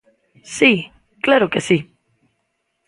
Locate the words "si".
0.57-0.73, 1.67-1.77